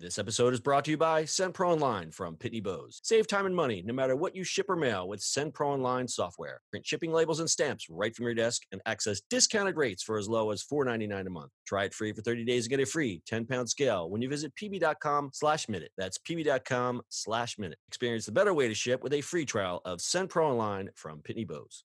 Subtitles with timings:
[0.00, 3.02] This episode is brought to you by SendPro Online from Pitney Bowes.
[3.04, 6.62] Save time and money no matter what you ship or mail with SendPro Online software.
[6.70, 10.26] Print shipping labels and stamps right from your desk and access discounted rates for as
[10.26, 11.50] low as $4.99 a month.
[11.66, 14.54] Try it free for 30 days and get a free 10-pound scale when you visit
[14.54, 15.92] pb.com slash minute.
[15.98, 17.78] That's pb.com slash minute.
[17.86, 21.46] Experience the better way to ship with a free trial of SendPro Online from Pitney
[21.46, 21.84] Bowes.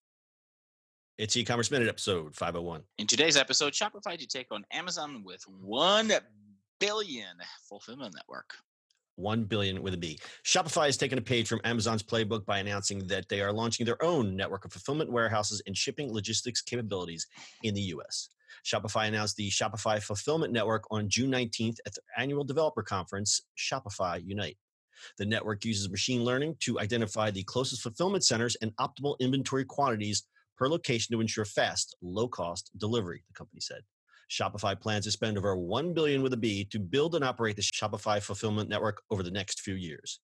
[1.17, 2.83] It's e-commerce minute episode 501.
[2.97, 6.13] In today's episode, Shopify to take on Amazon with one
[6.79, 8.53] billion fulfillment network.
[9.17, 10.19] 1 billion with a B.
[10.43, 14.01] Shopify has taken a page from Amazon's playbook by announcing that they are launching their
[14.03, 17.27] own network of fulfillment warehouses and shipping logistics capabilities
[17.63, 18.29] in the US.
[18.65, 24.21] Shopify announced the Shopify Fulfillment Network on June 19th at their annual developer conference, Shopify
[24.25, 24.57] Unite.
[25.17, 30.23] The network uses machine learning to identify the closest fulfillment centers and optimal inventory quantities
[30.57, 33.81] per location to ensure fast, low cost delivery, the company said.
[34.29, 37.61] Shopify plans to spend over 1 billion with a B to build and operate the
[37.61, 40.19] Shopify fulfillment network over the next few years.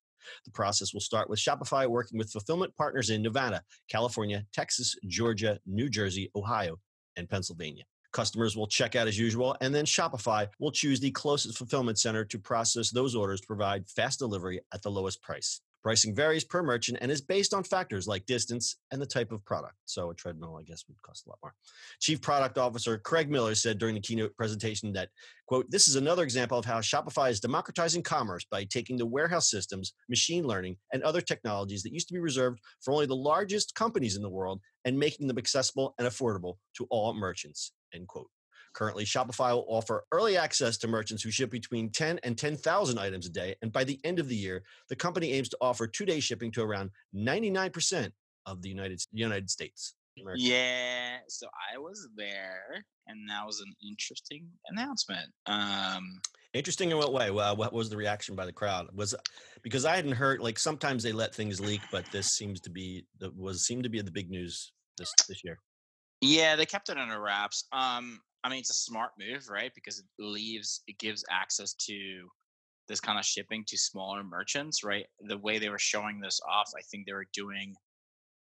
[0.45, 5.59] The process will start with Shopify working with fulfillment partners in Nevada, California, Texas, Georgia,
[5.65, 6.77] New Jersey, Ohio,
[7.15, 7.83] and Pennsylvania.
[8.11, 12.25] Customers will check out as usual, and then Shopify will choose the closest fulfillment center
[12.25, 15.61] to process those orders to provide fast delivery at the lowest price.
[15.83, 19.43] Pricing varies per merchant and is based on factors like distance and the type of
[19.45, 19.75] product.
[19.85, 21.53] So a treadmill, I guess, would cost a lot more.
[21.99, 25.09] Chief Product Officer Craig Miller said during the keynote presentation that,
[25.47, 29.49] quote, this is another example of how Shopify is democratizing commerce by taking the warehouse
[29.49, 33.73] systems, machine learning, and other technologies that used to be reserved for only the largest
[33.73, 38.29] companies in the world and making them accessible and affordable to all merchants, end quote.
[38.73, 43.25] Currently, Shopify will offer early access to merchants who ship between 10 and 10,000 items
[43.25, 43.55] a day.
[43.61, 46.51] And by the end of the year, the company aims to offer two day shipping
[46.53, 48.11] to around 99%
[48.45, 49.95] of the United, United States.
[50.35, 55.29] Yeah, so I was there, and that was an interesting announcement.
[55.45, 56.19] Um,
[56.53, 57.31] Interesting in what way?
[57.31, 58.87] Well, what was the reaction by the crowd?
[58.93, 59.15] Was
[59.63, 63.05] because I hadn't heard like sometimes they let things leak, but this seems to be
[63.19, 65.57] the was seemed to be the big news this this year.
[66.19, 67.63] yeah, they kept it under wraps.
[67.71, 69.71] Um, I mean, it's a smart move, right?
[69.75, 72.27] Because it leaves, it gives access to
[72.87, 75.05] this kind of shipping to smaller merchants, right?
[75.21, 77.75] The way they were showing this off, I think they were doing,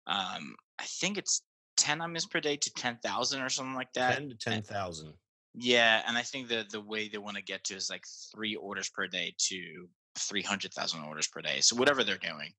[0.07, 1.41] um, I think it's
[1.77, 4.17] 10 items per day to 10,000 or something like that.
[4.17, 5.13] Ten to ten thousand.
[5.55, 8.55] Yeah, and I think the the way they want to get to is like three
[8.55, 11.59] orders per day to three hundred thousand orders per day.
[11.61, 12.51] So whatever they're doing,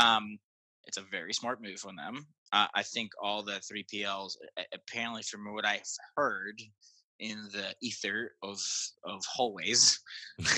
[0.00, 0.38] um,
[0.88, 2.26] it's a very smart move from them.
[2.52, 4.32] Uh, I think all the three PLs
[4.74, 5.82] apparently, from what I've
[6.16, 6.60] heard
[7.20, 8.58] in the ether of
[9.04, 10.00] of hallways,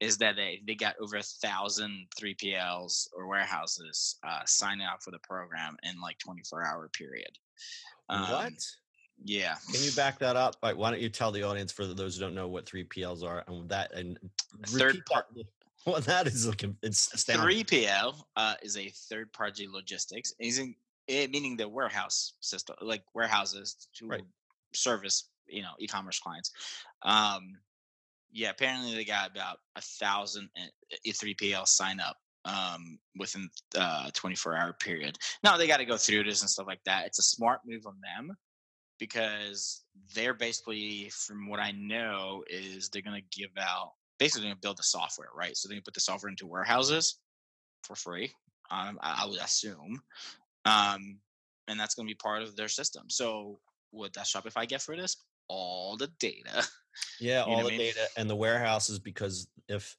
[0.00, 5.10] is that they they got over a thousand 3PLs or warehouses uh, signing up for
[5.10, 7.38] the program in like twenty four hour period.
[8.08, 8.52] Um, what?
[9.24, 9.56] Yeah.
[9.72, 10.56] Can you back that up?
[10.62, 13.22] Like, why don't you tell the audience for those who don't know what three PLs
[13.22, 14.18] are and that and
[14.66, 15.26] Third repeat that-
[15.92, 17.64] Well, that is looking it's astounding.
[17.64, 20.74] 3PL uh, is a third party logistics, is in,
[21.06, 24.24] it, meaning the warehouse system, like warehouses to Right.
[24.74, 26.50] service, you know, e-commerce clients.
[27.02, 27.52] Um,
[28.32, 30.66] yeah, apparently they got about a thousand uh,
[31.06, 33.48] 3PL sign up um, within
[33.78, 35.16] uh 24 hour period.
[35.44, 37.06] Now they got to go through this and stuff like that.
[37.06, 38.36] It's a smart move on them
[38.98, 44.78] because they're basically, from what I know, is they're gonna give out basically gonna build
[44.78, 45.56] the software, right?
[45.56, 47.20] So they can put the software into warehouses
[47.82, 48.32] for free.
[48.70, 50.02] Um, I, I would assume,
[50.64, 51.18] um,
[51.68, 53.04] and that's gonna be part of their system.
[53.08, 53.58] So
[53.90, 55.16] what does Shopify get for this?
[55.48, 56.66] All the data.
[57.20, 57.78] Yeah, You all the I mean?
[57.78, 59.96] data and the warehouses because if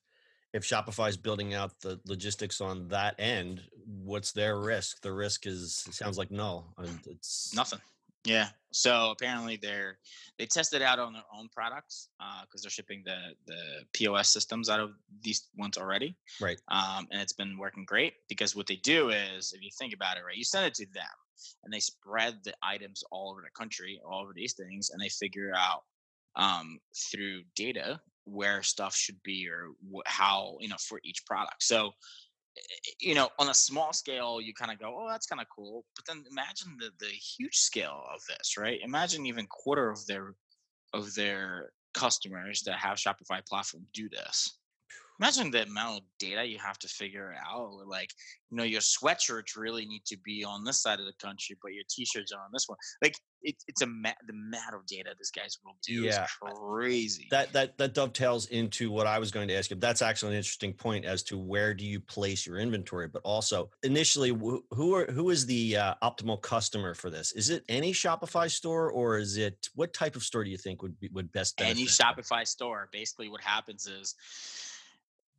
[0.53, 5.01] if Shopify is building out the logistics on that end, what's their risk?
[5.01, 6.73] The risk is it sounds like null.
[7.05, 7.79] It's Nothing.
[8.27, 8.49] Yeah.
[8.73, 9.97] So apparently they're
[10.37, 12.09] they tested it out on their own products
[12.43, 14.91] because they're shipping the the POS systems out of
[15.21, 16.15] these ones already.
[16.41, 16.59] right.
[16.67, 20.17] um, and it's been working great because what they do is if you think about
[20.17, 21.17] it right you send it to them
[21.63, 25.09] and they spread the items all over the country all over these things and they
[25.09, 25.83] figure out
[26.35, 26.77] um,
[27.09, 31.91] through data where stuff should be or wh- how you know for each product so
[32.57, 35.47] Eh, you know on a small scale you kind of go oh that's kind of
[35.55, 38.79] cool but then imagine the the huge scale of this right?
[38.83, 40.33] Imagine even quarter of their
[40.93, 44.59] of their customers that have shopify platform do this.
[45.19, 48.11] Imagine the amount of data you have to figure out like
[48.49, 51.73] you know your sweatshirts really need to be on this side of the country but
[51.73, 52.77] your t-shirts are on this one.
[53.01, 53.15] Like
[53.47, 56.25] it, it's a ma- the amount of data this guys will do Yeah.
[56.25, 57.27] is crazy.
[57.31, 59.77] That that that dovetails into what I was going to ask you.
[59.77, 63.69] That's actually an interesting point as to where do you place your inventory, but also
[63.83, 67.31] initially, wh- who are who is the uh, optimal customer for this?
[67.31, 70.81] Is it any Shopify store, or is it what type of store do you think
[70.81, 71.77] would be would best benefit?
[71.77, 74.13] any Shopify store, basically what happens is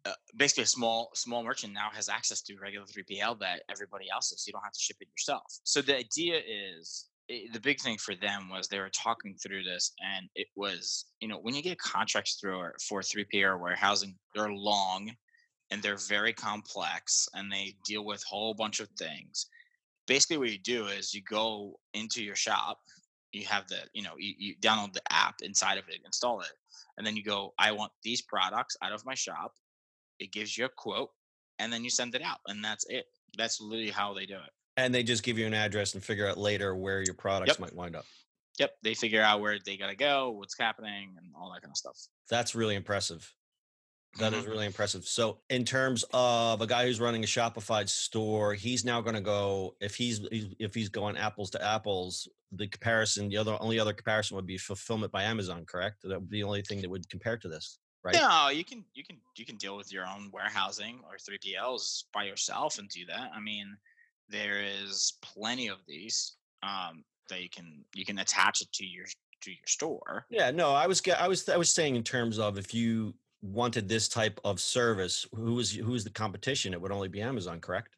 [0.06, 4.32] uh, basically a small small merchant now has access to regular 3PL that everybody else
[4.32, 4.46] is.
[4.46, 5.58] You don't have to ship it yourself.
[5.64, 9.64] So the idea is i the big thing for them was they were talking through
[9.64, 14.14] this, and it was you know when you get contracts through or- for 3PL warehousing,
[14.34, 15.10] they're long
[15.70, 19.46] and they're very complex, and they deal with a whole bunch of things.
[20.06, 22.78] Basically, what you do is you go into your shop
[23.32, 26.52] you have the you know you, you download the app inside of it install it
[26.96, 29.52] and then you go i want these products out of my shop.
[30.18, 31.10] It gives you a quote
[31.58, 33.06] and then you send it out and that's it.
[33.36, 36.26] That's literally how they do it and they just give you an address and figure
[36.28, 37.58] out later where your products Yep.
[37.60, 38.06] might wind up.
[38.58, 41.76] yep they figure out where they gotta go what's happening and all that kind of
[41.76, 41.96] stuff
[42.30, 43.34] That's really impressive.
[44.18, 44.48] That is Mhm.
[44.48, 45.04] really impressive.
[45.06, 49.20] So, in terms of a guy who's running a Shopify store, he's now going to
[49.20, 52.26] go if he's he's- if he's going apples to apples.
[52.52, 55.64] The comparison, the other only other comparison would be fulfillment by Amazon.
[55.66, 56.00] Correct?
[56.02, 58.14] That would be the only thing that would compare to this, right?
[58.14, 62.24] no you can you can you can deal with your own warehousing or 3pls by
[62.24, 63.76] yourself and do that i mean
[64.28, 69.06] there is plenty of these um that you can you can attach it to your
[69.40, 72.58] to your store Yeah, no, I was I was I was saying in terms of
[72.58, 76.72] if you wanted this type of service, who is who is the competition?
[76.74, 77.94] It would only be Amazon, correct?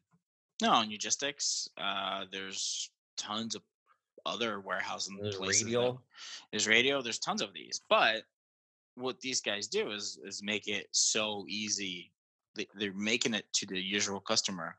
[0.61, 3.63] No, in logistics, uh, there's tons of
[4.27, 5.61] other warehousing There's places.
[5.63, 6.01] that- radio.
[6.51, 7.01] There's radio.
[7.01, 7.81] There's tons of these.
[7.89, 8.23] But
[8.93, 12.11] what these guys do is is make it so easy.
[12.55, 14.75] They, they're making it to the usual customer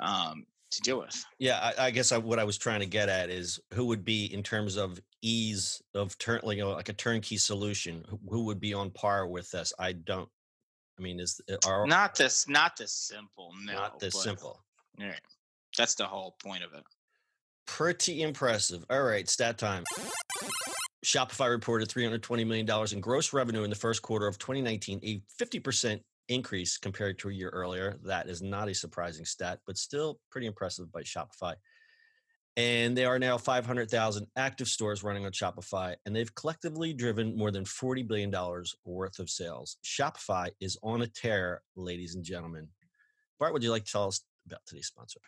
[0.00, 1.24] um, to deal with.
[1.38, 4.04] Yeah, I, I guess I, what I was trying to get at is who would
[4.04, 8.04] be in terms of ease of turn, like, you know, like a turnkey solution.
[8.08, 9.72] Who, who would be on par with this?
[9.78, 10.28] I don't.
[10.98, 12.48] I mean, is uh, are Not this.
[12.48, 13.52] Not this simple.
[13.64, 14.64] No, not this but- simple.
[14.98, 15.14] Yeah,
[15.76, 16.82] that's the whole point of it.
[17.66, 18.84] Pretty impressive.
[18.90, 19.84] All right, stat time.
[21.04, 26.00] Shopify reported $320 million in gross revenue in the first quarter of 2019, a 50%
[26.28, 27.98] increase compared to a year earlier.
[28.04, 31.54] That is not a surprising stat, but still pretty impressive by Shopify.
[32.56, 37.52] And they are now 500,000 active stores running on Shopify, and they've collectively driven more
[37.52, 38.34] than $40 billion
[38.84, 39.76] worth of sales.
[39.84, 42.66] Shopify is on a tear, ladies and gentlemen.
[43.38, 45.20] Bart, would you like to tell us about today's sponsor?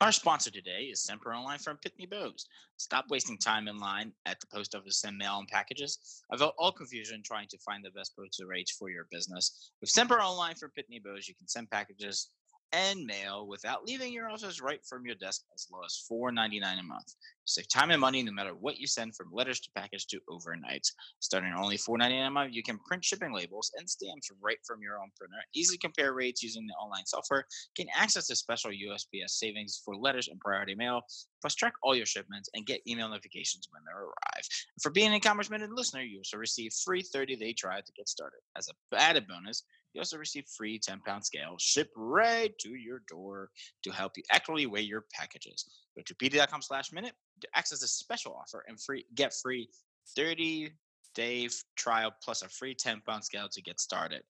[0.00, 2.46] Our sponsor today is SendPro Online from Pitney Bowes.
[2.76, 6.22] Stop wasting time in line at the post office and mail and packages.
[6.30, 9.72] Avoid all confusion trying to find the best postal rates for your business.
[9.80, 12.30] With SendPro Online from Pitney Bowes, you can send packages
[12.72, 16.82] and mail without leaving your office right from your desk as low as $4.99 a
[16.82, 17.14] month.
[17.44, 20.92] Save time and money no matter what you send from letters to package to overnights.
[21.20, 24.82] Starting at only $4.99 a month, you can print shipping labels and stamps right from
[24.82, 25.36] your own printer.
[25.54, 30.28] Easily compare rates using the online software gain access to special USPS savings for letters
[30.28, 31.02] and priority mail,
[31.40, 34.44] plus track all your shipments and get email notifications when they arrive.
[34.82, 38.40] For being an e-commerce minute listener, you also receive free 30-day trial to get started.
[38.56, 39.64] As a added bonus,
[39.94, 43.50] you also receive free 10-pound scale shipped right to your door
[43.82, 45.64] to help you accurately weigh your packages.
[45.96, 49.68] Go to pb.com slash minute to access this special offer and free get free
[50.16, 54.22] 30-day trial plus a free 10-pound scale to get started.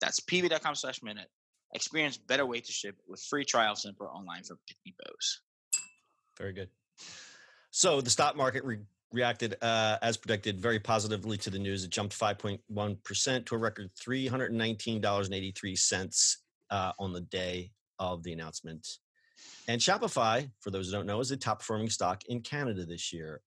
[0.00, 1.28] That's pb.com slash minute.
[1.74, 5.40] Experience better way to ship with free trial SendPro online for Pitney Bowes.
[6.36, 6.68] Very good.
[7.70, 11.82] So the stock market re- reacted uh, as predicted very positively to the news.
[11.84, 16.36] It jumped 5.1% to a record $319.83
[16.70, 18.86] uh, on the day of the announcement.
[19.68, 23.12] And Shopify, for those who don't know, is a top performing stock in Canada this
[23.12, 23.40] year.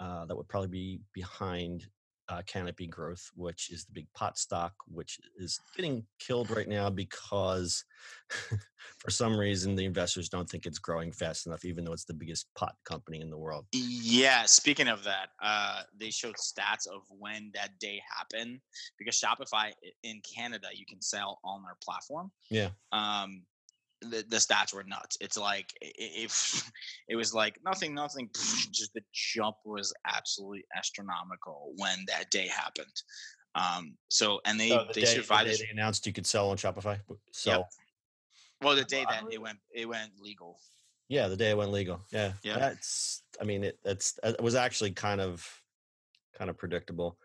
[0.00, 1.86] Uh, that would probably be behind
[2.28, 6.88] uh, Canopy Growth, which is the big pot stock, which is getting killed right now
[6.88, 7.84] because
[8.98, 12.14] for some reason the investors don't think it's growing fast enough, even though it's the
[12.14, 13.66] biggest pot company in the world.
[13.72, 18.60] Yeah, speaking of that, uh, they showed stats of when that day happened
[18.98, 22.30] because Shopify in Canada you can sell on their platform.
[22.50, 22.70] Yeah.
[22.92, 23.42] Um,
[24.10, 25.16] the, the stats were nuts.
[25.20, 26.70] It's like if
[27.08, 28.28] it was like nothing, nothing.
[28.34, 33.02] Just the jump was absolutely astronomical when that day happened.
[33.54, 35.50] Um, so and they So the they day, the survived.
[35.50, 36.98] day they announced you could sell on Shopify.
[37.32, 37.64] So
[38.62, 40.58] Well, the day that it went it went legal.
[41.08, 42.00] yeah, the day it went legal.
[42.12, 42.58] Yeah, Yeah.
[42.58, 43.22] That's.
[43.40, 43.78] I mean, it.
[43.84, 44.18] That's.
[44.22, 45.46] It was actually kind of,
[46.36, 47.18] kind of predictable.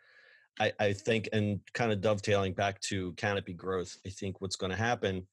[0.60, 3.96] I, I think, and kind of dovetailing back to Canopy Growth.
[4.06, 5.26] I think what's going to happen.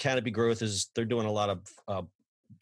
[0.00, 2.02] Canopy Growth is they're doing a lot of uh,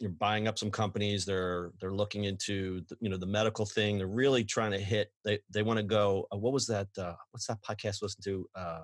[0.00, 1.24] you're buying up some companies.
[1.24, 3.96] They're they're looking into the, you know the medical thing.
[3.96, 5.10] They're really trying to hit.
[5.24, 6.26] They they want to go.
[6.32, 6.88] Uh, what was that?
[6.98, 8.02] Uh, what's that podcast?
[8.02, 8.80] Listen to uh,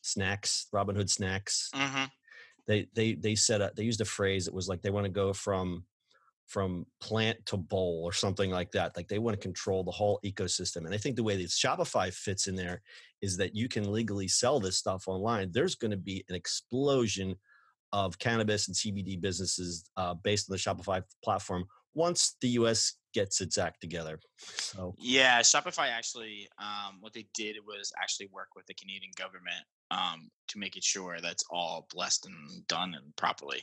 [0.00, 0.66] snacks.
[0.74, 1.70] Robinhood snacks.
[1.74, 2.04] hmm
[2.66, 4.48] They they they said a, they used a phrase.
[4.48, 5.84] It was like they want to go from
[6.46, 8.96] from plant to bowl or something like that.
[8.96, 10.84] Like they want to control the whole ecosystem.
[10.84, 12.82] And I think the way that Shopify fits in there
[13.22, 15.50] is that you can legally sell this stuff online.
[15.52, 17.36] There's going to be an explosion
[17.92, 23.40] of cannabis and CBD businesses uh, based on the Shopify platform once the US gets
[23.40, 24.18] its act together.
[24.38, 29.64] So Yeah, Shopify actually, um, what they did was actually work with the Canadian government
[29.90, 33.62] um, to make it sure that's all blessed and done and properly.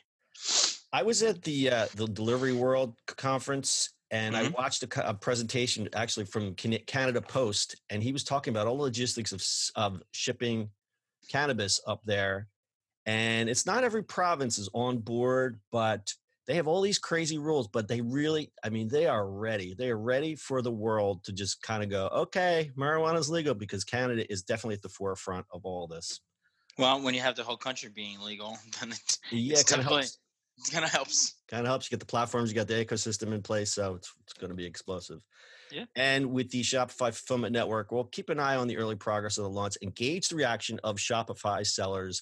[0.93, 4.53] I was at the uh, the Delivery World conference and I Mhm.
[4.53, 8.83] watched a, a presentation actually from Canada Post, and he was talking about all the
[8.83, 9.43] logistics of
[9.75, 10.69] of shipping
[11.29, 12.47] cannabis up there.
[13.09, 16.13] And it's not every province is on board, but
[16.45, 17.67] they have all these crazy rules.
[17.67, 19.73] But they really, I mean, they are ready.
[19.73, 23.55] They are ready for the world to just kind of go, okay, marijuana is legal
[23.55, 26.21] because Canada is definitely at the forefront of all this.
[26.77, 29.87] Well, when you have the whole country being legal, then it, Yeah, it's kind of
[29.87, 30.19] helps.
[30.71, 31.33] kind of helps.
[31.47, 34.13] kind of helps you get the platforms, you got the ecosystem in place, so it's
[34.21, 35.21] it's going to be explosive.
[35.71, 35.85] Yeah.
[35.95, 39.45] And with the Shopify Fulfillment Network, we'll keep an eye on the early progress of
[39.45, 42.21] the launch, engage the reaction of Shopify sellers